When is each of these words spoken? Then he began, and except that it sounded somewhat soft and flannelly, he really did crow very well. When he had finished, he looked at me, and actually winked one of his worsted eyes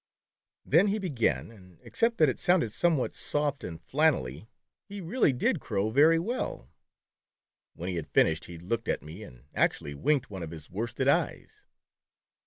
Then 0.65 0.87
he 0.87 0.97
began, 0.97 1.51
and 1.51 1.77
except 1.83 2.17
that 2.17 2.27
it 2.27 2.39
sounded 2.39 2.71
somewhat 2.71 3.13
soft 3.13 3.63
and 3.63 3.79
flannelly, 3.79 4.47
he 4.89 4.99
really 4.99 5.31
did 5.31 5.59
crow 5.59 5.91
very 5.91 6.17
well. 6.17 6.71
When 7.75 7.87
he 7.87 7.97
had 7.97 8.07
finished, 8.09 8.45
he 8.45 8.57
looked 8.57 8.87
at 8.87 9.03
me, 9.03 9.21
and 9.21 9.43
actually 9.53 9.93
winked 9.93 10.27
one 10.31 10.41
of 10.41 10.49
his 10.49 10.71
worsted 10.71 11.07
eyes 11.07 11.67